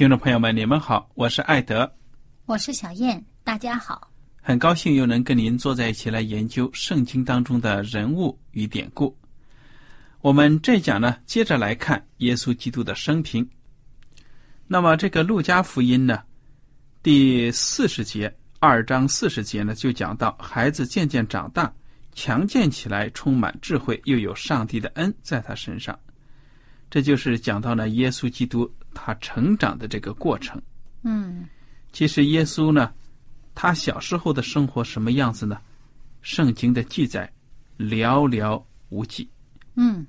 [0.00, 1.92] 听众朋友们，你们好，我是艾德，
[2.46, 9.14] 我是小燕，大家好，很高兴又能跟您坐在一起来研究圣经当中的人物与典故。
[10.22, 13.46] 我们这讲呢，接着来看耶稣基督的生平。
[14.66, 16.22] 那么，这个路加福音呢，
[17.02, 21.70] 第四十节二章四十节呢，就讲到孩子渐渐长大，
[22.14, 25.94] 强健起来，充满智慧，又有上帝的恩在他身上。
[26.88, 30.60] 这就是讲到了耶稣基督他成长的这个过程。
[31.02, 31.48] 嗯，
[31.92, 32.92] 其实耶稣呢，
[33.54, 35.58] 他小时候的生活什么样子呢？
[36.22, 37.30] 圣经的记载
[37.78, 39.28] 寥寥无几。
[39.76, 40.06] 嗯，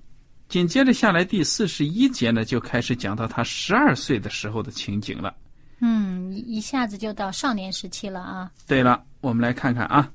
[0.49, 5.33] 紧接着下来第四十一节呢，就开始讲到他十二岁的时候的情景了。
[5.79, 8.51] 嗯，一下子就到少年时期了啊。
[8.67, 10.11] 对了，我们来看看啊。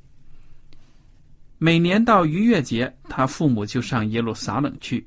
[1.59, 5.07] 每年到逾越节，他父母就上耶路撒冷去。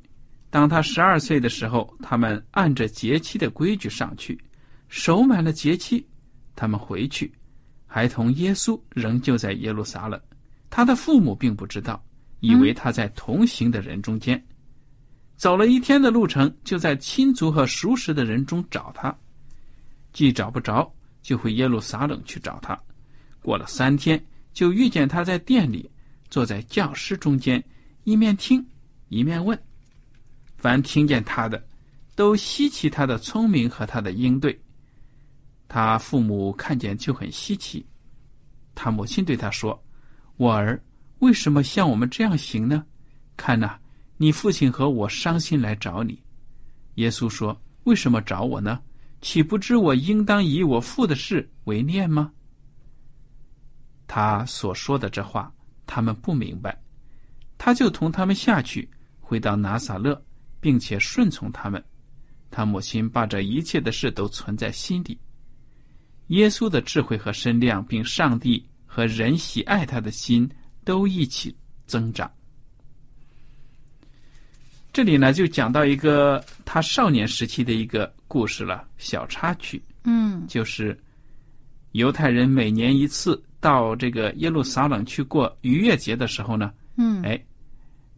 [0.49, 4.39] 当他十二岁的时候，他们按着节期的规矩上去，
[4.87, 6.05] 守满了节期，
[6.55, 7.31] 他们回去。
[7.85, 10.19] 孩童耶稣仍旧在耶路撒冷，
[10.69, 12.03] 他的父母并不知道，
[12.39, 14.43] 以为他在同行的人中间。
[15.35, 19.15] 走了一天的路程，就在亲族和熟识的人中找他，
[20.13, 22.77] 既找不着，就回耶路撒冷去找他。
[23.41, 25.89] 过了三天，就遇见他在店里，
[26.29, 27.63] 坐在教师中间，
[28.03, 28.65] 一面听，
[29.07, 29.57] 一面问。
[30.59, 31.65] 凡听见他的，
[32.15, 34.59] 都稀奇他的聪明和他的应对。
[35.69, 37.85] 他父母看见就很稀奇。
[38.75, 39.81] 他母亲对他说
[40.35, 40.81] ：“我儿，
[41.19, 42.83] 为什么像我们这样行呢？
[43.37, 43.77] 看呐，
[44.17, 46.21] 你父亲和我伤心来找你。”
[46.95, 48.81] 耶稣说：“为什么找我呢？
[49.21, 52.31] 岂不知我应当以我父的事为念吗？”
[54.07, 55.53] 他所说的这话，
[55.85, 56.77] 他们不明白。
[57.57, 58.89] 他就同他们下去，
[59.21, 60.21] 回到拿撒勒。
[60.59, 61.83] 并且顺从他们，
[62.51, 65.17] 他母亲把这一切的事都存在心里。
[66.27, 70.49] 耶稣的智慧和身量，并上帝和人喜爱他的心，
[70.83, 71.55] 都一起
[71.85, 72.31] 增长。
[74.91, 79.81] 这里呢，就讲到一个他少年时期的一个故事了，小插曲。
[80.03, 80.97] 嗯，就是
[81.93, 87.39] 犹太人每年一次到这个耶路撒冷去过逾越节的时候呢，嗯，哎，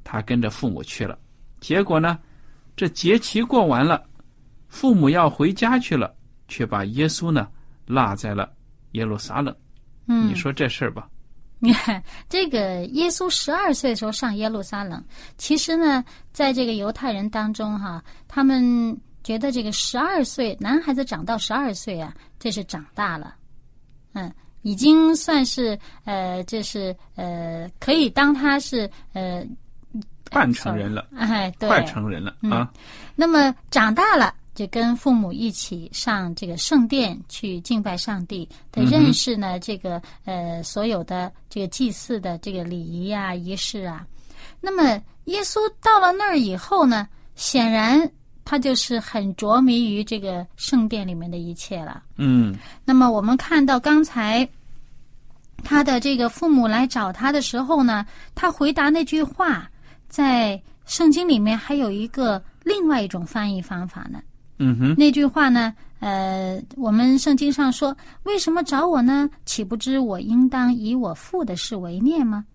[0.03, 1.18] 他跟着父母去了，
[1.59, 2.19] 结果呢。
[2.81, 4.03] 这节期过完了，
[4.68, 6.12] 父母要回家去了，
[6.47, 7.47] 却把耶稣呢
[7.86, 8.52] 落在了
[8.94, 9.56] 耶路撒冷。
[10.08, 11.08] 嗯，你说这事儿吧？
[11.59, 15.00] 你看，这个耶稣十二岁的时候上耶路撒冷，
[15.38, 23.36] 其实呢，在这个犹太人当中哈，他们觉得这个十二岁男孩子长到十二岁啊，这是长大了，
[24.13, 24.33] 嗯，
[24.63, 29.45] 已经算是呃，这是呃，可以当他是呃。
[30.31, 32.72] 半成人了，哎，对，快成人了啊。
[33.16, 44.07] 那么长大了，就跟父母一起上这个圣殿去敬拜上帝，的认识呢这个呃所有的这个祭祀的这个礼仪啊仪式啊。
[44.62, 48.10] 那么耶稣到了那儿以后呢，显然
[48.45, 52.01] 他就是很着迷于这个圣殿里面的一切了。
[52.16, 52.56] 嗯。
[52.86, 54.48] 那么我们看到刚才
[55.63, 59.69] 他的这个父母来找他的时候呢，他回答那句话，
[60.12, 64.22] 在圣经里面还有一个另外一种翻译方法呢。
[64.60, 69.30] 嗯哼，那句话呢，呃，我们圣经上说：“为什么找我呢？
[69.46, 72.46] 岂不知我应当以我父的事为念吗？”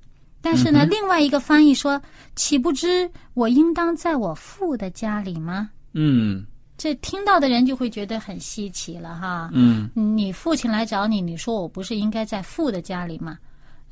[0.43, 2.01] 但是呢，嗯另外一个翻译说
[2.37, 6.45] ：“岂不知我应当在我父的家里吗嗯？”
[6.79, 9.51] 这听到的人就会觉得很稀奇了哈。
[9.55, 13.39] 嗯你父亲来找你，你说我不是应该在父的家里吗？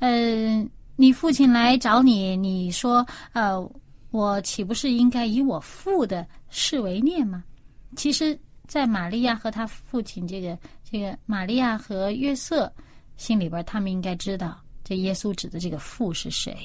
[0.00, 0.64] 呃，
[0.96, 3.58] 你父亲来找你，你说呃，
[4.10, 7.42] 我岂不是应该以我父的事为念吗？
[7.96, 10.58] 其实，在玛利亚和他父亲这个
[10.88, 12.72] 这个玛利亚和约瑟
[13.16, 16.56] 心里边，他们应该知道这耶稣指的这个父是谁，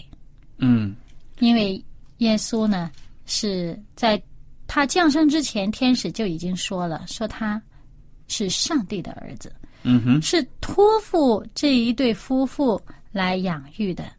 [0.57, 0.95] 嗯
[1.39, 1.83] 因为
[2.17, 2.91] 耶稣呢
[3.25, 4.21] 是在
[4.67, 7.61] 他降生之前，天使就已经说了，说他
[8.27, 9.51] 是上帝的儿子。
[9.83, 12.79] 嗯哼，是托付这一对夫妇
[13.11, 14.11] 来养育的，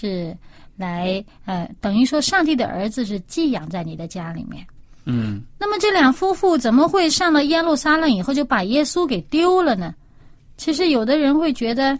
[0.00, 0.34] 是
[0.76, 4.66] 来呃，等于说上帝的儿子是寄养在你的家里面。
[5.04, 9.94] 嗯那么这两夫妇怎么会上了耶路撒冷以后就把耶稣给丢了呢？
[10.56, 11.98] 其实有的人会觉得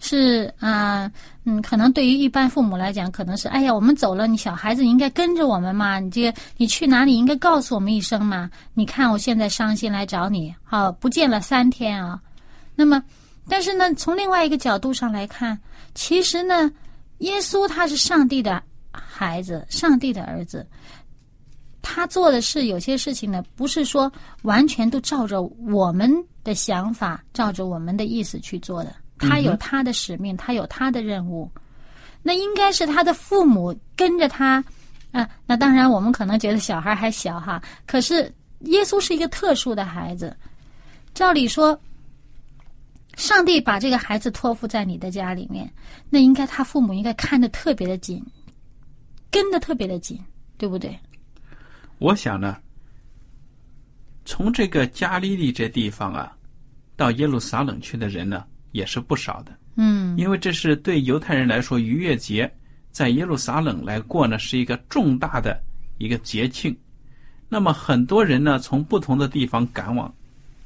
[0.00, 1.10] 是啊、
[1.44, 8.50] 嗯，可能对于一般父母来讲，可能是哎呀，我们走了，你小孩子应该跟着我们嘛，你这个你去哪里应该告诉我们一声嘛。
[8.74, 12.20] 你看我现在伤心来找你，好、不见了三天啊。
[12.74, 13.02] 那么，
[13.48, 15.58] 但是呢，从另外一个角度上来看，
[15.94, 16.70] 其实呢，
[17.18, 18.62] 耶稣他是上帝的
[18.92, 20.66] 孩子，上帝的儿子。
[21.82, 24.10] 他做的事有些事情呢，不是说
[24.42, 26.10] 完全都照着我们
[26.44, 28.94] 的想法，照着我们的意思去做的。
[29.18, 31.50] 他有他的使命，他有他的任务。
[32.22, 34.64] 那应该是他的父母跟着他
[35.10, 35.28] 啊。
[35.44, 40.34] 那当然，我们可能觉得小孩还小哈，可是耶稣是一个特殊的孩子。
[41.14, 41.78] 照理说，
[43.16, 45.70] 上帝把这个孩子托付在你的家里面，
[46.10, 48.24] 那应该他父母应该看得特别的紧，
[49.30, 50.18] 跟得特别的紧，
[50.56, 50.98] 对不对？
[51.98, 52.56] 我想呢，
[54.24, 56.36] 从这个加利利这地方啊，
[56.96, 59.56] 到耶路撒冷去的人呢，也是不少的。
[59.76, 62.52] 嗯因为这是对犹太人来说，逾越节
[62.90, 65.62] 在耶路撒冷来过呢，是一个重大的
[65.98, 66.76] 一个节庆。
[67.48, 70.12] 那么很多人呢，从不同的地方赶往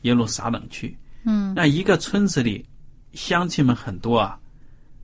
[0.03, 0.97] 耶路撒冷去。
[1.27, 2.65] 嗯，那一个村子里，
[3.13, 4.39] 乡亲们很多啊。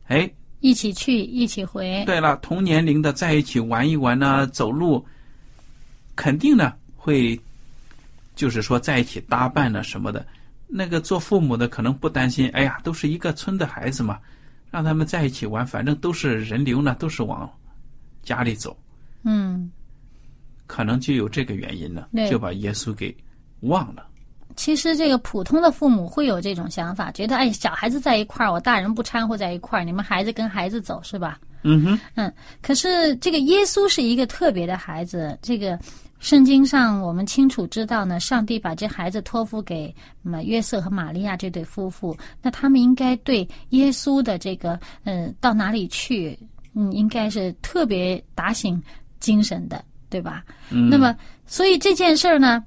[0.07, 0.31] 哎，
[0.61, 2.05] 一起去，一起回。
[2.07, 5.05] 对了，同年龄的在一起玩一玩呢、走路，
[6.17, 7.39] 肯定呢会，
[8.37, 10.25] 就是说在一起搭伴呢什么的。
[10.75, 14.19] 那个做父母的可能不担心，哎呀，都是一个村的孩子嘛，
[14.71, 17.51] 让他们在一起玩，反正都是人流呢，都是往
[18.23, 18.75] 家里走，
[19.25, 19.71] 嗯，
[20.67, 23.15] 可能就有这个原因呢，就把耶稣给
[23.61, 24.07] 忘了。
[24.57, 31.39] 其实这个普通的父母会有这种想法，觉得哎，小孩子在一块儿，我大人不掺和在一块儿，你们孩子跟孩子走是吧？
[31.65, 35.79] 嗯哼，嗯，可是这个耶稣是一个特别的孩子，这个
[36.19, 39.95] 圣经上我们清楚知道呢，上帝把这孩子托付给
[40.25, 46.37] 嗯约瑟和玛利亚这对夫妇，那他们应该对耶稣的这个嗯到哪里去，
[46.75, 48.83] 嗯，应该是特别打醒
[49.21, 50.45] 精神的，对吧？
[50.71, 51.17] 嗯，那么，
[51.47, 52.65] 所以这件事儿呢，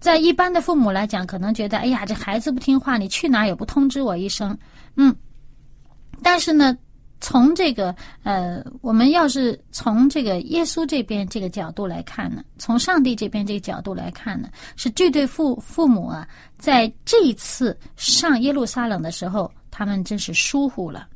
[0.00, 4.56] 在一般的父母来讲，可能觉得，哎呀，这孩子不听话，你去哪儿也不通知我一声，
[4.96, 5.14] 嗯。
[6.22, 6.76] 但是呢，
[7.20, 16.26] 从这个呃，我们要是从这个耶稣这边这个角度来看呢，从上帝这边这个角度来看呢，是这对父父母啊，
[16.58, 21.06] 在这一次上耶路撒冷的时候，他们真是疏忽了，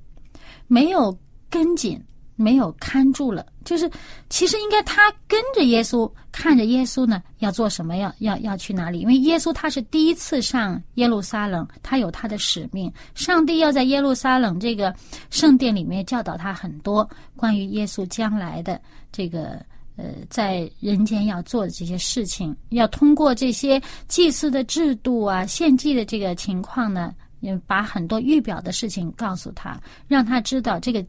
[0.66, 1.16] 没有
[1.49, 2.02] 跟紧。
[2.40, 3.88] 没有看住了，就是
[4.30, 9.00] 其实应该他跟着耶稣，看着耶稣呢要做什么，要要要去哪里？
[9.00, 12.90] 因为耶稣他是第一次上耶路撒冷，他有他的使命。
[13.14, 14.94] 上帝要在耶路撒冷这个
[15.28, 17.06] 圣殿里面教导他很多
[17.37, 18.80] 关于耶稣将来的
[19.12, 19.62] 这个
[19.97, 23.78] 呃在人间要做的这些事情，要通过这些
[24.09, 29.78] 祭祀的制度啊、献祭的这个情况呢，嗯，把很多预表的事情告诉他，
[30.09, 31.04] 让他知道这个。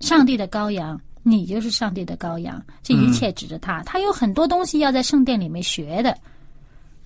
[0.00, 3.82] 上帝的羔羊，你就是上帝的羔羊，这一切指着他。
[3.82, 6.16] 他有很多东西要在圣殿里面学的，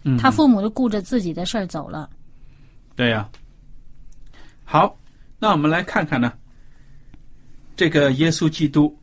[0.04, 2.10] 嗯他父母就顾着自己的事儿走了。
[2.96, 3.28] 对呀、
[4.64, 4.98] 好，
[5.38, 6.32] 那我们来看看呢，
[7.76, 8.94] 这个耶稣基督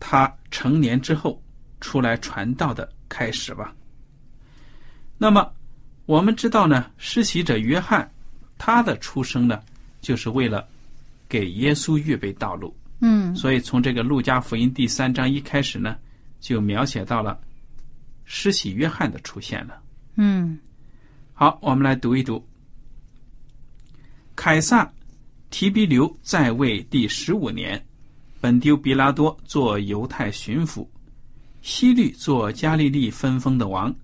[0.00, 1.40] 他成年之后
[1.80, 3.74] 出来传道的开始吧。
[5.16, 5.52] 那么
[6.06, 8.10] 我们知道呢，施洗者约翰
[8.58, 9.60] 他的出生呢，
[10.00, 10.66] 就是为了
[11.28, 12.74] 给耶稣预备道路。
[13.06, 15.94] 嗯所以从这个路加福音第三章一开始呢，
[16.40, 17.38] 就描写到了
[18.24, 19.78] 施洗约翰的出现了。
[20.16, 20.58] 嗯
[21.34, 22.42] 好，我们来读一读。
[24.34, 24.90] 凯撒
[25.50, 27.84] 提比留在位第十五年，
[28.40, 30.88] 本丢比拉多做犹太巡抚，
[31.60, 33.94] 希律做加利利分封的王，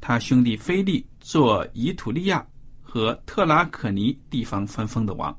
[0.00, 2.44] 他兄弟菲利做以土利亚
[2.82, 5.38] 和特拉可尼地方分封的王，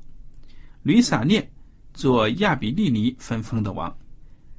[0.82, 1.46] 吕撒涅
[1.96, 3.92] 做亚比利尼分封的王，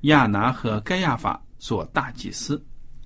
[0.01, 2.61] 亚拿和盖亚法做大祭司。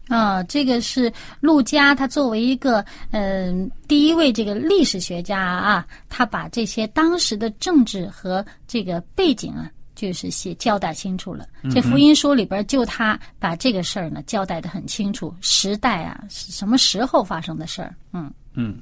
[0.07, 11.47] 啊，这个是陆家，他作为一个嗯、第一位这个历史学家啊，他把这些当时的政治和这个背景啊，就是写交代清楚了。
[11.69, 18.79] 这福音书里边就他把这个事儿呢交代的很清楚，时代啊是什么时候发生的事儿，嗯嗯，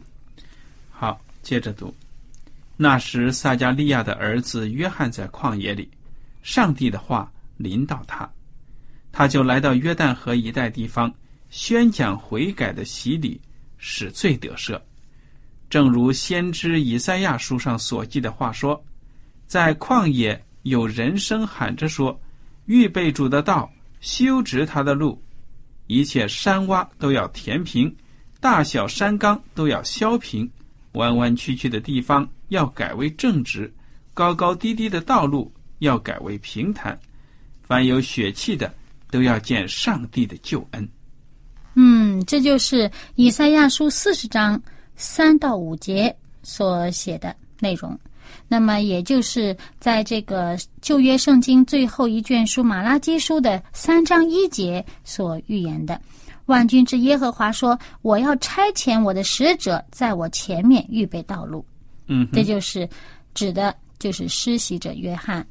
[0.89, 1.93] 好，接着读。
[2.81, 5.91] 那时，撒加利亚的儿子约翰在旷野里，
[6.41, 8.31] 上帝的话临到他，
[9.11, 11.13] 他就来到约旦河一带地方，
[11.49, 13.37] 宣讲悔改的洗礼，
[13.77, 14.79] 使罪得赦。
[15.69, 18.81] 正如先知以赛亚书上所记的话说，
[19.45, 22.17] 在旷野有人声喊着说
[22.65, 23.69] ：“预备主的道，
[23.99, 25.21] 修直他的路，
[25.87, 27.93] 一切山洼都要填平，
[28.39, 30.49] 大小山冈都要削平，
[30.99, 33.73] 弯弯曲曲的地方要改为正直，
[34.13, 36.99] 高高低低的道路要改为平坦。
[37.63, 38.73] 凡有血气的，
[39.09, 40.89] 都要见上帝的救恩。
[41.75, 44.61] 嗯，这就是以赛亚书四十章
[44.97, 46.13] 三到五节
[46.43, 47.97] 所写的内容。
[48.47, 55.99] 那么，也就是在这个旧约圣经最后一卷书马拉基书的三章一节所预言的。
[56.49, 61.63] 万军之耶和华说：“我要差遣我的使者在我前面预备道路。”
[62.07, 62.89] 嗯，这就是
[63.35, 65.45] 指的就是施洗者约翰。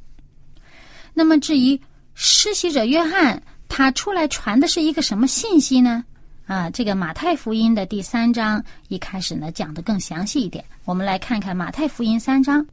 [1.14, 1.81] 那么至于
[2.14, 6.05] 施洗者约翰，他出来传的是一个什么信息呢？
[6.47, 10.64] 啊，这个马太福音的第三章一开始呢讲的更详细一点。
[10.85, 12.67] 我们来看看马太福音三章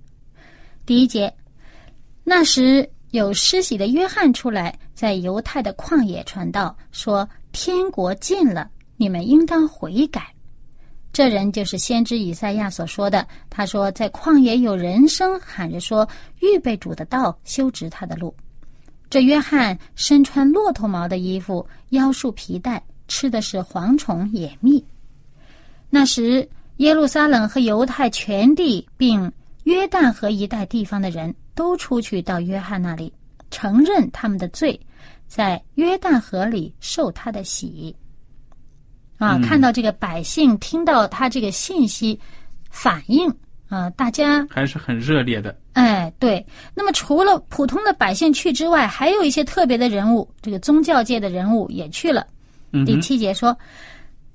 [0.85, 1.31] 第一节。
[2.23, 10.27] 那时有施洗的约翰出来，在犹太的旷野传道，说：“天国近了，你们应当悔改。”
[11.13, 13.25] 这人就是先知以赛亚所说的。
[13.49, 16.05] 他说，在旷野有人声喊着说
[16.43, 18.35] ：“预备主的道，修直他的路。”
[19.09, 24.83] 这约翰身穿骆驼毛的衣服，腰束皮带，吃的是蝗虫野蜜。
[25.89, 26.45] 那时，
[26.77, 29.31] 耶路撒冷和犹太全地，并
[29.63, 33.13] 约旦河一带地方的人都出去到约翰那里，
[33.49, 34.77] 承认他们的罪，
[35.27, 37.95] 在约旦河里受他的洗。
[39.17, 42.19] 啊，嗯看到这个百姓听到他这个信息，
[42.69, 43.33] 反应
[43.69, 45.57] 啊，大家还是很热烈的。
[45.73, 46.45] 哎，对。
[46.73, 52.27] 那么除了普通的百姓去之外，还有一些特别的人物，这个宗教界的人物也去了。
[52.85, 53.57] 第七节说，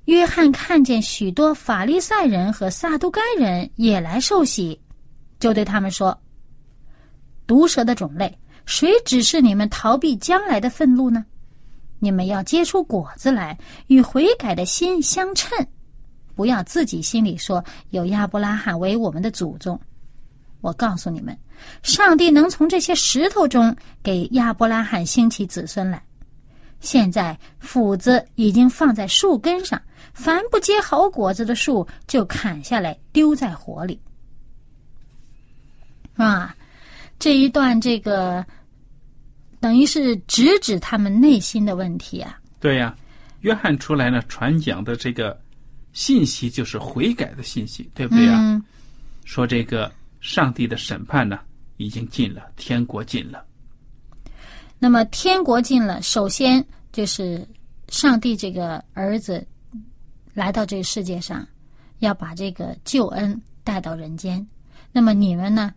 [0.05, 4.79] 约翰看见许多法利赛人和撒都该人也来受洗，
[5.39, 6.19] 就对他们说
[7.45, 8.35] ：“毒蛇的种类，
[8.71, 11.25] 谁指示你们逃避将来的愤怒呢？
[11.99, 13.55] 你们要结出果子来，
[13.87, 15.67] 与悔改的心相称。
[16.35, 19.77] 不要自己心里说有亚伯拉罕为我们的祖宗。
[20.61, 21.37] 我告诉你们，
[21.83, 26.01] 上帝能从这些石头中给亚伯拉罕兴起子孙来。
[26.79, 29.79] 现在斧子已经放在树根上，
[30.13, 33.99] 凡不结好果子的树就砍下来丢在火里。
[36.15, 36.55] 啊，
[37.19, 38.43] 这一段这个
[39.61, 42.37] 等于是直指他们内心的问题啊。
[42.59, 42.93] 对呀、
[43.41, 45.39] 约翰出来呢，传讲的这个
[45.93, 48.61] 信息就是悔改的信息，对不对啊、嗯，
[49.23, 49.89] 说这个
[50.19, 51.39] 上帝的审判呢，
[51.77, 53.45] 已经近了，天国近了。
[54.79, 57.47] 那么天国近了，首先就是
[57.89, 59.45] 上帝这个儿子
[60.33, 61.47] 来到这个世界上，
[61.99, 64.45] 要把这个救恩带到人间。
[64.91, 65.71] 那么你们呢？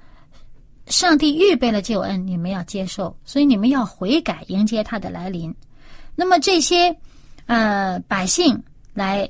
[0.87, 5.55] 上帝预备了救恩，你们要接受，所以你们要悔改，迎接他的来临。
[6.15, 6.95] 那么这些
[7.47, 8.63] 呃百姓
[8.93, 9.29] 来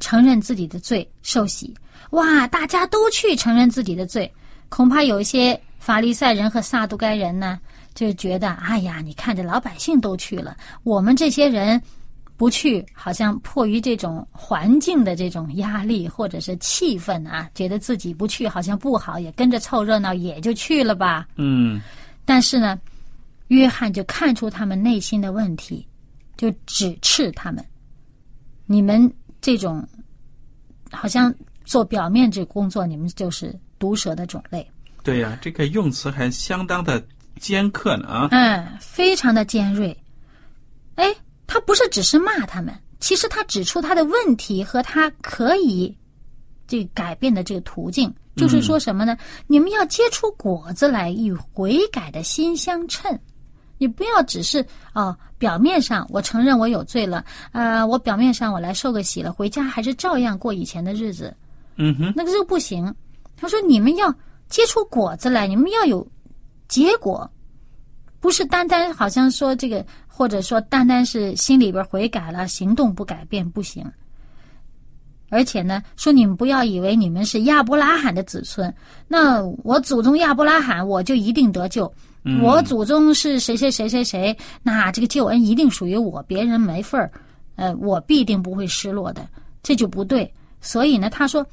[0.00, 1.74] 承认自己的罪，受洗，
[2.10, 4.32] 哇，大家都去承认自己的罪，
[4.68, 7.60] 恐怕有一些法利赛人和撒都该人呢，
[7.94, 11.80] 就觉得，哎呀，你看这老百姓都去了，我们这些人
[12.44, 21.26] 不去，好像迫于这种环境的这种压力或者是气氛啊，觉得自己不去好像不好，也跟着凑热闹，也就去了吧。
[21.36, 21.80] 嗯，
[22.26, 22.78] 但是呢，
[23.48, 25.88] 约翰就看出他们内心的问题，
[26.36, 27.64] 就指斥他们：
[28.66, 29.10] 你们
[29.40, 29.82] 这种
[30.92, 31.34] 好像
[31.64, 34.70] 做表面这工作，你们就是毒蛇的种类。
[35.02, 37.02] 对呀、这个用词还相当的
[37.40, 38.28] 尖刻呢啊。
[38.32, 39.96] 嗯，非常的尖锐。
[40.96, 41.06] 哎，
[41.54, 45.96] 他不是只是骂他们，其实他指出他的问题和他可以
[46.66, 49.16] 这改变的这个途径，就是说什么呢？
[49.46, 53.16] 你们要结出果子来，与悔改的心相称。
[53.78, 61.32] 你不要只是哦，表面上我承认我有罪了，呃，我表面上我来受个洗了，回家还是照样过以前的日子。
[61.76, 62.92] 嗯哼，那个就不行。
[63.36, 64.12] 他说你们要
[64.48, 66.04] 结出果子来，你们要有
[66.66, 67.30] 结果，
[68.24, 73.84] 不是单单好像说这个，或者说单单是心里边悔改了，行动不改变不行。
[75.28, 78.74] 而且呢，说你们不要以为你们是亚伯拉罕的子孙，
[79.06, 81.92] 那我祖宗亚伯拉罕我就一定得救。
[82.40, 87.12] 我祖宗是谁谁谁谁谁，那这个救恩一定属于我，别人没份儿，
[87.56, 89.28] 呃，我必定不会失落的，
[89.62, 90.32] 这就不对。
[90.62, 91.46] 所以呢，他说，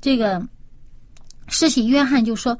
[0.00, 0.42] 这个
[1.48, 2.58] 施洗约翰就说，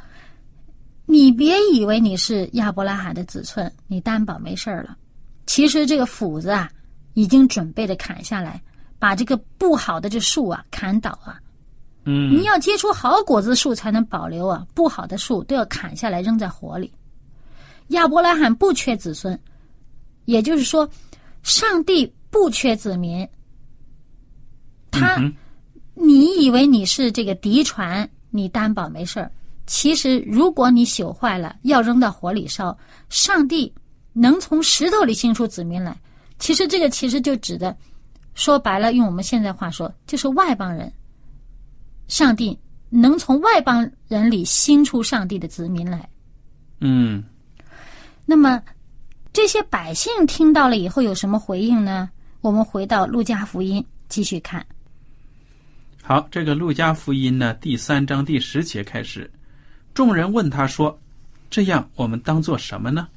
[1.11, 4.97] 你别以为你是亚伯拉罕的子孙，你担保没事儿了。
[5.47, 6.71] 其实这个斧子啊，
[7.15, 8.63] 已经准备着砍下来。
[9.01, 11.39] 把这个不好的这树啊砍倒啊，
[12.03, 16.93] 嗯，你要结出好果子树才能保留啊，不好的树都要砍下来扔在火里。
[17.91, 19.39] 亚伯拉罕不缺子孙，
[20.25, 20.91] 也就是说，
[21.45, 23.27] 上帝不缺子民。
[24.91, 25.17] 他，
[25.95, 29.31] 你以为你是这个嫡传，你担保没事儿。
[29.69, 32.77] 其实，如果你朽坏了，要扔到火里烧，
[33.11, 33.71] 上帝
[34.15, 35.95] 能从石头里 sinh 出子民来。
[36.39, 37.77] 其实，这个其实就指的。
[38.35, 40.91] 说白了，用我们现在话说，就是外邦人。
[42.07, 42.59] 上帝
[42.89, 46.09] 能从外邦人里兴出上帝的子民来。
[46.81, 47.23] 嗯。
[48.25, 48.63] 那么
[49.35, 52.09] 这些百姓听到了以后有什么回应呢？
[52.41, 54.65] 我们回到路加福音继续看。
[56.03, 59.31] 好，这个路加福音呢，第三章第十节开始，
[59.99, 60.97] 众人问他说
[61.51, 63.09] ：“这样我们当做什么呢？”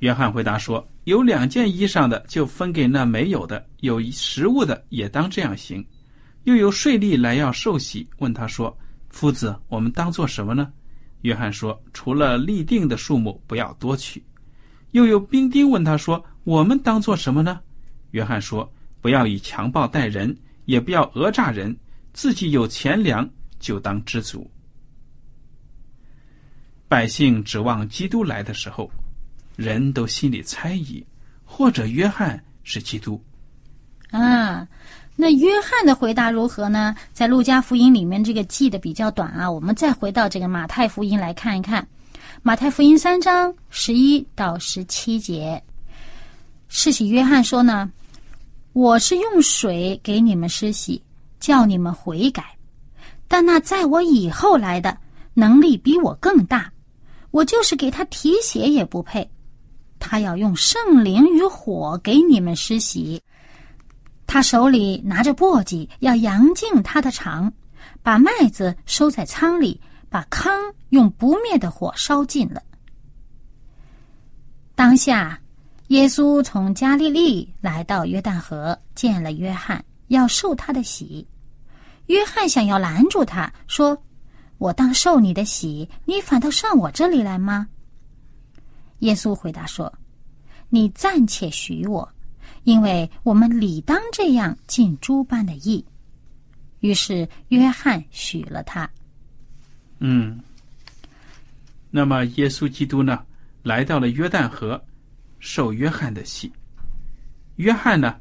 [0.00, 0.86] 约翰回答说。
[1.04, 5.82] 有两件衣裳的，就分给那没有的；有食物的，也当这样行。
[6.44, 8.76] 又有税吏来要受洗，问他说
[9.08, 10.70] ：“夫子，我们当做什么呢？”
[11.22, 14.22] 约翰说：“除了立定的数目，不要多取。”
[14.92, 17.58] 又有兵丁问他说：“我们当做什么呢？”
[18.12, 21.74] 约翰说：“不要以强暴待人，也不要讹诈人，
[22.12, 23.26] 自己有钱粮，
[23.58, 24.46] 就当知足。”
[26.88, 28.90] 百姓指望基督来的时候。
[29.56, 31.04] 人都心里猜疑，
[31.44, 33.20] 或者约翰是基督。
[34.12, 34.64] 啊，
[35.16, 36.94] 那约翰的回答如何呢？
[37.12, 39.50] 在路加福音里面，这个记的比较短啊。
[39.50, 41.84] 我们再回到这个马太福音来看一看，
[42.40, 45.60] 马太福音三章十一到十七节，
[46.68, 47.90] 施洗约翰说呢
[48.74, 51.02] ：“我是用水给你们施洗，
[51.40, 52.44] 叫你们悔改，
[53.26, 54.96] 但那在我以后来的
[55.34, 56.70] 能力比我更大，
[57.30, 59.30] 我就是给他提鞋也不配。”
[60.00, 63.20] 他要用圣灵与火给你们施洗，
[64.28, 67.52] 他手里拿着簸箕，要扬净他的肠，
[68.02, 70.52] 把麦子收在仓里，把糠
[70.90, 72.62] 用不灭的火烧尽了。
[74.76, 75.40] 当下，
[75.88, 81.26] 耶稣从加利利来到约旦河，见了约翰，要受他的洗。
[82.06, 84.00] 约翰想要拦住他，说
[84.58, 87.66] ：“我当受你的洗，你反倒上我这里来吗？”
[89.00, 89.92] 耶稣回答说
[90.68, 92.08] ：“你暂且许我，
[92.64, 95.84] 因为我们理当这样尽诸般的义。”
[96.80, 98.88] 于是约翰许了他。
[100.00, 100.40] 嗯。
[101.90, 103.24] 那么耶稣基督呢，
[103.62, 104.80] 来到了约旦河，
[105.38, 106.52] 受约翰的洗。
[107.56, 108.14] 约翰呢，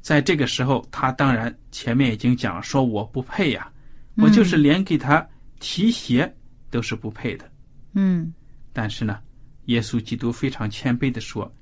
[0.00, 3.70] 在这个时候，他当然前面已经讲说我不配呀，
[4.16, 5.24] 我就是连给他
[5.68, 6.32] 提鞋
[6.70, 7.50] 都是不配的。
[7.94, 8.32] 嗯。
[8.72, 9.18] 但是呢。
[9.66, 11.52] 耶稣基督非常谦卑的说：“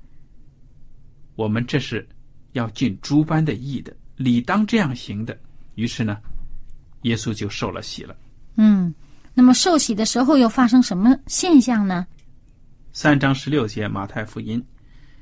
[1.33, 2.07] 我们这是
[2.51, 5.35] 要尽诸般的义的，理当这样行的。”
[5.73, 6.19] 于是呢，
[7.01, 8.15] 耶稣就受了洗了。
[8.57, 8.93] 嗯，
[9.33, 12.05] 那么受洗的时候又发生什么现象呢？
[12.93, 14.63] 三章十六节马太福音，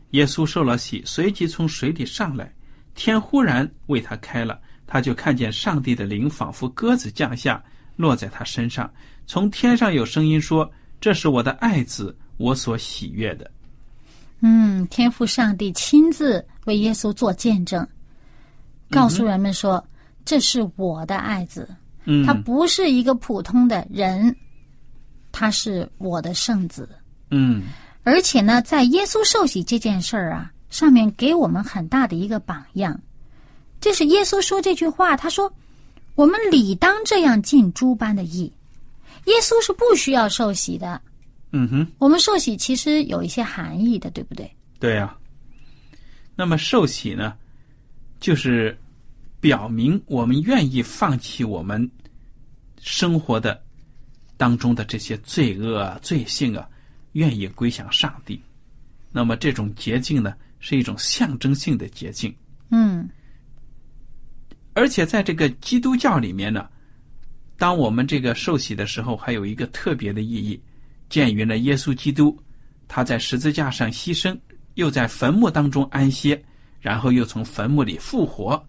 [0.10, 2.54] 耶稣受了洗，随即从水里上来，
[2.96, 7.64] 天忽然为他开了，他就看见上帝的灵仿佛鸽子降下，
[7.96, 8.92] 落在他身上。
[9.26, 13.50] 从天上有声音说：“这是我的爱子。”我所喜悦的，
[14.42, 17.88] 嗯，天父上帝亲自为耶稣做见证，
[18.90, 19.82] 告诉人们说
[20.26, 21.70] ：“这是我的爱子，
[22.26, 24.36] 他不是一个普通的人，
[25.32, 26.90] 他是我的圣子。”
[27.30, 27.62] 嗯，
[28.02, 33.00] 而且呢，在耶稣受洗这件事儿啊，上面给我们很大的一个榜样。
[33.80, 35.54] 就是耶稣说这句话，他说
[36.16, 38.52] ：“我们理当这样尽诸般的义。”
[39.26, 41.02] 耶稣是不需要受洗的。
[41.52, 44.52] 嗯哼，我们受洗其实有一些含义的，对不对？
[44.80, 45.16] 对呀。
[46.36, 47.36] 那么受洗呢，
[48.20, 48.78] 就是
[49.40, 51.90] 表明我们愿意放弃我们
[52.82, 53.62] 生活的
[54.36, 56.68] 当中的这些罪恶啊、罪性啊，
[57.12, 58.42] 愿意归向上帝。
[59.12, 62.36] 那么这种洁净呢，是一种象征性的洁净。
[62.72, 63.08] 嗯
[64.74, 66.68] 而且在这个基督教里面呢，
[67.58, 70.62] 当我们这个受洗的时候，还有一个特别的意义。
[71.10, 72.38] 鉴于呢，耶稣基督
[72.88, 74.38] 他在十字架上牺牲，
[74.76, 76.42] 又在坟墓当中安歇，
[76.80, 78.62] 然后又从坟墓里复活。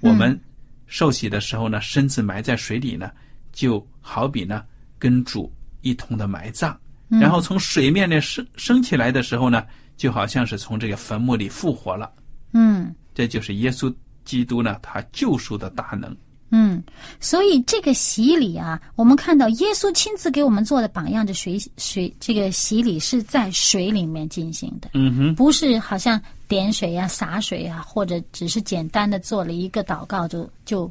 [0.00, 0.38] 我们
[0.86, 3.10] 受洗的时候呢，身子埋在水里呢，
[3.52, 4.64] 就好比呢
[4.98, 6.76] 跟主一同的埋葬，
[7.08, 9.64] 嗯然后从水面呢升升起来的时候呢，
[9.96, 12.12] 就好像是从这个坟墓里复活了。
[12.52, 13.94] 嗯这就是耶稣
[14.26, 16.14] 基督呢，他救赎的大能。
[16.50, 16.80] 嗯，
[17.18, 30.88] 所以这个洗礼啊，我们看到耶稣亲自给我们做的榜样，这水水这个洗礼是在水里面进行的，嗯哼，不是好像点水呀、洒水呀，或者只是简单的做了一个祷告就就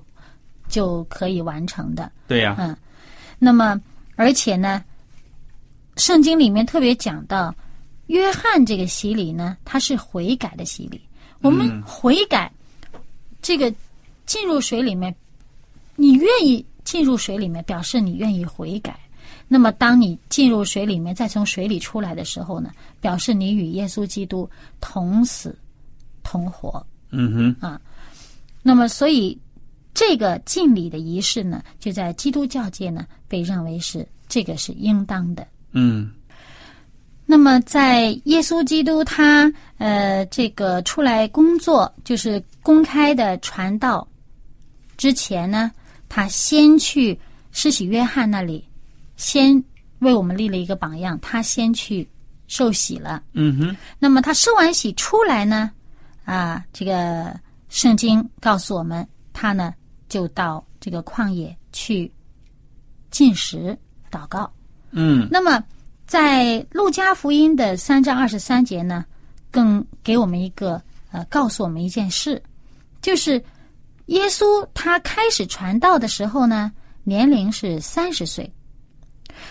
[0.67, 2.11] 就可以完成的。
[2.27, 2.75] 对呀、嗯，
[3.39, 3.79] 那么
[4.17, 4.83] 而且呢，
[5.95, 7.55] 圣经里面特别讲到，
[8.07, 10.99] 约翰这个洗礼呢，它是悔改的洗礼。
[11.41, 12.51] 我们悔改，
[13.45, 13.71] 这个
[14.25, 15.15] 进入水里面，
[15.95, 18.99] 你愿意进入水里面，表示你愿意悔改。
[19.47, 24.49] 那么，当你进入水里面，再从水里出来的时候呢，表示你与耶稣基督
[24.81, 25.55] 同死
[26.23, 26.83] 同活。
[27.11, 27.79] 嗯哼啊，
[28.63, 29.37] 那么，所以
[29.93, 35.47] 这个敬礼的仪式呢，就在基督教界呢，被认为是这个是应当的。
[35.73, 36.11] 嗯
[37.25, 44.07] 那么，在耶稣基督他呃这个出来工作，就是公开的传道
[44.95, 45.71] 之前呢，
[46.07, 47.19] 他先去
[47.51, 48.63] 施洗约翰那里，
[49.17, 49.61] 先
[49.99, 52.07] 为我们立了一个榜样，他先去
[52.47, 53.23] 受洗了。
[53.33, 55.71] 嗯哼，那么他受完洗出来呢，
[56.25, 57.37] 啊，这个
[57.69, 59.73] 圣经告诉我们，他呢
[60.07, 62.11] 就到这个旷野去
[63.09, 63.75] 进食
[64.11, 64.51] 祷告。
[64.91, 65.61] 嗯那么
[66.05, 69.03] 在路加福音的三章二十三节呢，
[69.49, 72.41] 更给我们一个呃，告诉我们一件事，
[73.01, 73.43] 就是
[74.07, 76.71] 耶稣他开始传道的时候呢，
[77.03, 78.51] 年龄是三十岁。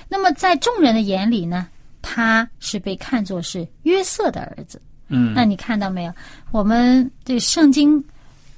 [0.09, 1.69] 那么在众人的眼里呢，
[2.01, 4.81] 他是被看作是约瑟的儿子。
[5.09, 6.13] 嗯，那你看到没有？
[6.53, 8.03] 我们这圣经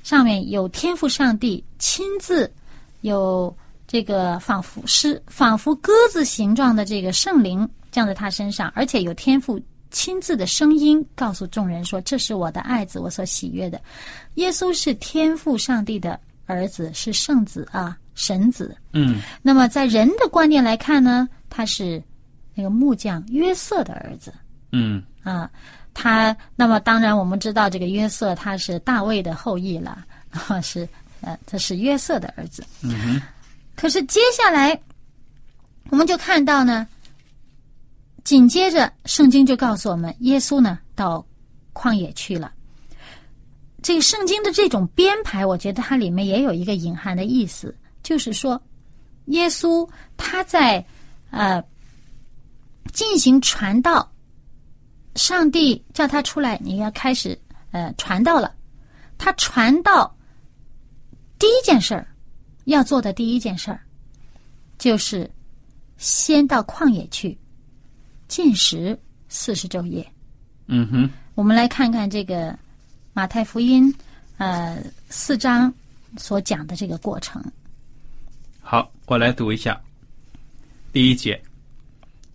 [0.04, 2.52] 上面有天赋上帝亲自
[3.00, 3.54] 有
[3.86, 9.58] 这个仿佛是仿佛鸽子形状的这个圣灵降在他身上，而且有天赋
[9.90, 13.80] 亲自的声音告诉众人说：“这是我的爱子，我所喜悦的。”
[14.36, 18.76] 耶稣是天赋上帝的儿子，是圣子啊，神子。
[18.92, 22.02] 嗯那么在人的观念来看呢，他是
[22.54, 24.30] 那个木匠约瑟的儿子。
[24.72, 25.50] 嗯啊，
[25.94, 30.86] 他那么当然我们知道这个约瑟他是大卫的后裔了，啊 是
[31.22, 32.62] 呃他是约瑟的儿子。
[32.82, 33.22] 嗯哼，
[33.74, 34.78] 可是接下来
[35.88, 36.86] 我们就看到呢，
[38.26, 41.24] 紧接着圣经就告诉我们，耶稣呢到
[41.72, 42.52] 旷野去了。
[43.80, 48.60] 这个圣经的这种编排，我觉得它里面也有一个隐含的意思，就是说，
[49.26, 50.84] 耶稣他在
[51.30, 51.62] 呃
[52.92, 54.12] 进行传道，
[55.14, 57.38] 上帝叫他出来，你要开始
[57.70, 58.52] 呃传道了。
[59.18, 60.12] 他传道
[61.38, 62.08] 第一件事儿
[62.64, 63.80] 要做的第一件事儿，
[64.78, 65.30] 就是
[65.96, 67.38] 先到旷野去
[68.28, 70.06] 进食四十昼夜。
[70.66, 72.56] 嗯哼，我们来看看这个
[73.12, 73.94] 马太福音
[74.36, 75.72] 呃四章
[76.16, 77.42] 所讲的这个过程。
[78.60, 79.80] 好，我来读一下
[80.92, 81.40] 第一节。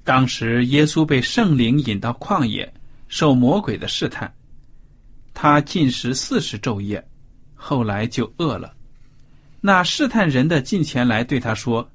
[0.04, 2.72] 当时耶稣被圣灵引到旷野，
[3.08, 4.34] 受魔鬼的试探。
[5.34, 7.06] 他进食四十昼夜，
[7.54, 8.74] 后来就饿了。
[9.60, 11.88] 那试探人的近前来对他说：“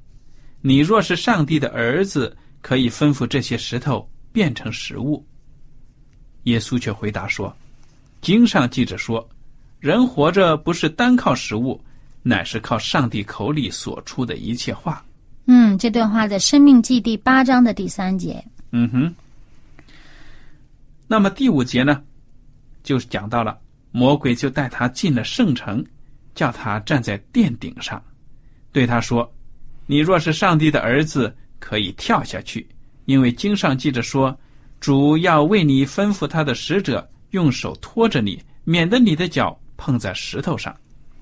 [0.63, 5.25] 你若是上帝的儿子，可以吩咐这些石头变成食物。”
[6.51, 7.57] 耶稣却回答说
[8.21, 9.25] ：“经上记着说，
[9.79, 11.81] 人活着不是单靠食物，
[12.25, 15.05] 乃是靠上帝口里所出的一切话。”
[15.47, 18.45] 嗯，这段话在《生命记》第八章的第三节。
[18.73, 19.15] 嗯哼。
[21.07, 22.03] 那么第五节呢，
[22.83, 23.57] 就是讲到了
[23.93, 25.87] 魔鬼就带他进了圣城，
[26.35, 28.03] 叫他站在殿顶上，
[28.73, 29.33] 对他说
[29.87, 32.67] ：“你若是上帝的儿子，可以跳下去，
[33.05, 34.37] 因为经上记着说，
[34.81, 40.75] 主要为你吩咐他的使者用手托着你，免得你的脚碰在石头上。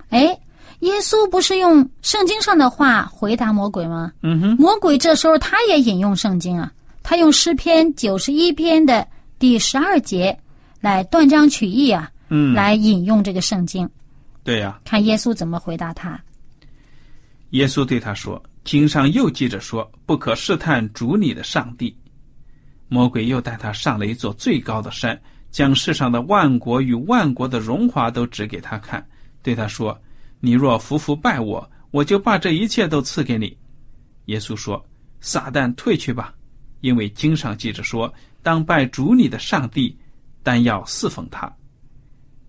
[0.09, 0.37] 哎，
[0.79, 4.11] 耶稣不是用圣经上的话回答魔鬼吗？
[4.21, 6.71] 嗯哼，魔鬼这时候他也引用圣经啊，
[7.01, 9.07] 他用诗篇九十一篇的
[9.39, 10.37] 第十二节
[10.81, 13.89] 来断章取义啊，嗯，来引用这个圣经，
[14.43, 16.19] 对呀、看耶稣怎么回答他。
[17.51, 21.95] 耶稣对他说：“经上又记着说：“不可试探主你的上帝。”
[22.89, 25.19] 魔鬼又带他上了一座最高的山，
[25.51, 29.07] 将世上的万国与万国的荣华都指给他看，
[29.43, 29.97] 对他说
[30.41, 33.55] ：“你若服服拜我，我就把这一切都赐给你。”
[34.25, 34.83] 耶稣说
[35.21, 36.33] ：“撒旦退去吧，
[36.81, 39.95] 因为经上记着说，当拜主你的上帝，
[40.41, 41.55] 但要侍奉他。”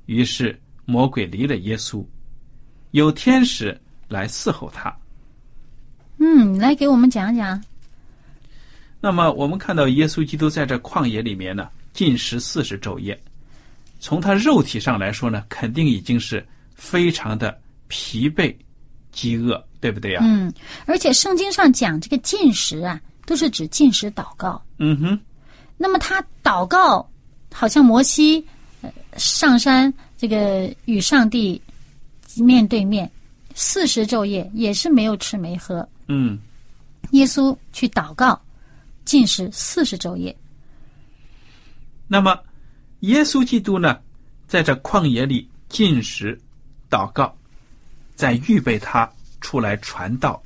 [0.07, 2.03] 于是魔鬼离了耶稣，
[2.93, 4.97] 有天使来伺候他。
[6.19, 7.63] 嗯，来给我们讲讲。
[9.01, 13.19] 那么我们看到耶稣基督在这旷野里面呢，禁食四十昼夜。
[14.01, 17.57] 从他肉体上来说呢，肯定已经是非常的
[17.89, 18.55] 疲惫、
[19.13, 20.21] 饥饿，对不对呀？
[20.23, 20.53] 嗯，
[20.87, 24.63] 而且圣经上讲这个进食啊，都是指进食祷告。
[24.79, 25.21] 嗯哼。
[25.77, 27.07] 那么他祷告，
[27.53, 28.43] 好像摩西
[28.81, 31.61] 呃上山这个与上帝
[32.37, 33.11] 面对面
[33.55, 35.87] 四十昼夜，也是没有吃没喝。
[36.09, 36.39] 嗯。
[37.13, 38.41] 耶稣去祷告。
[39.05, 40.37] 禁食四十昼夜。
[42.09, 42.37] 那么，
[43.03, 44.01] 耶稣基督呢，
[44.49, 46.37] 在这旷野里禁食、
[46.91, 47.33] 祷告，
[48.17, 49.09] 在预备他
[49.41, 50.43] 出来传道，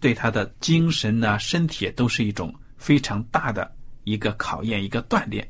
[0.00, 3.72] 对他的精神呢、身体都是一种非常大的
[4.02, 5.48] 一个考验、一个锻炼。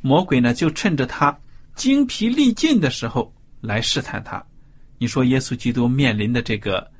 [0.00, 1.38] 魔鬼呢，就趁着他
[1.76, 4.44] 精疲力尽的时候来试探他。
[4.98, 6.90] 你说，耶稣基督面临的这个？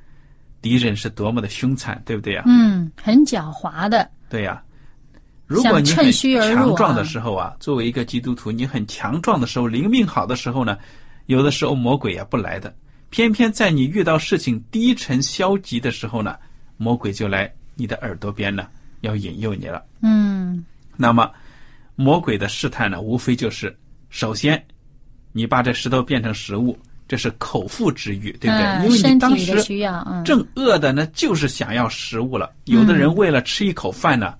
[0.65, 2.43] 敌人是多么的凶残，对不对呀？
[2.47, 4.11] 嗯，很狡猾的。
[4.31, 4.63] 对呀，
[5.47, 10.79] 如果你很强壮的时候啊，作为一个基督徒，你很强壮的时候，灵命好的时候呢，
[11.27, 12.75] 有的时候魔鬼也不来的。
[13.11, 16.35] 偏偏在你遇到事情低沉消极的时候呢，
[16.79, 18.67] 魔鬼就来你的耳朵边呢，
[19.03, 19.85] 要引诱你了。
[20.01, 20.65] 嗯，
[20.97, 21.31] 那么
[21.95, 23.77] 魔鬼的试探呢，无非就是
[24.09, 24.65] 首先
[25.31, 26.75] 你把这石头变成食物。
[27.07, 28.85] 这是口腹之欲，对不对？
[28.87, 29.63] 因为你当时
[30.25, 32.51] 正饿的呢，就是想要食物了。
[32.65, 34.35] 有的人为了吃一口饭呢，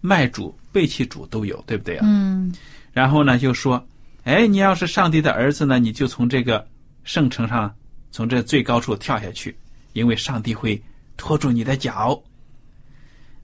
[0.00, 2.06] 卖主背弃主都有，对不对啊？
[2.08, 2.52] 嗯。
[2.92, 3.80] 然后呢，就说
[4.24, 6.66] ：“哎，你要是上帝的儿子呢，你就从这个
[7.04, 7.72] 圣城上，
[8.10, 9.56] 从这最高处跳下去，
[9.92, 10.82] 因为上帝会
[11.16, 12.20] 拖住你的脚。”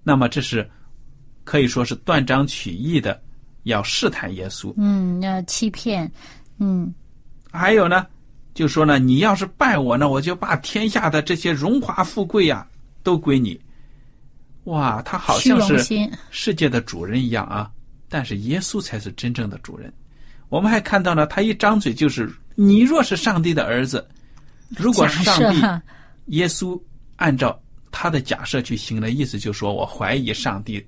[0.03, 0.69] 那么这是
[1.45, 3.23] 可以说是断章取义的，
[3.63, 4.75] 要试探耶稣。
[4.77, 6.11] 嗯，要欺骗。
[6.59, 6.93] 嗯。
[7.53, 8.05] 还有呢。
[8.57, 12.67] 就说呢，你要是拜我呢，我就把天下的这些荣华富贵呀
[13.03, 13.61] 都归你。
[14.65, 17.71] 哇，他好像是世界的主人一样啊！
[18.09, 19.93] 但是耶稣才是真正的主人。
[20.49, 24.09] 我们还看到呢，他一张嘴就是“你若是上帝的儿子”，
[24.75, 25.61] 如果上帝，
[26.35, 26.81] 耶稣
[27.17, 30.83] 按照他的假设去行的意思，就说我怀疑上帝，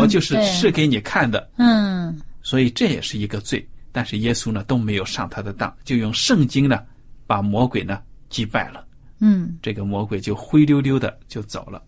[0.00, 1.48] 我就是试给你看的。
[1.58, 3.64] 嗯，所以这也是一个罪。
[3.92, 6.82] 但是耶稣呢都没有上他的当，就用圣经呢。
[7.26, 8.86] 把魔鬼呢击败了，
[9.20, 11.82] 嗯，这个魔鬼就灰溜溜的就走了。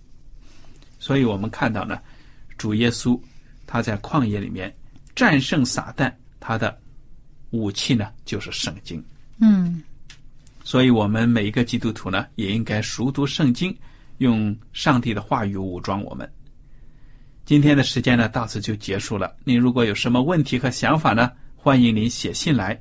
[0.98, 2.00] 所以我们看到呢，
[2.56, 3.20] 主耶稣
[3.66, 4.74] 他在旷野里面
[5.14, 6.76] 战胜撒旦，他的
[7.50, 9.02] 武器呢就是圣经。
[9.38, 9.82] 嗯，
[10.64, 13.76] 所以我们每一个基督徒呢也应该熟读圣经，
[14.18, 16.30] 用上帝的话语武装我们。
[17.44, 19.36] 今天的时间呢到此就结束了。
[19.44, 22.80] 您如果有什么问题和想法呢，欢迎您写信来。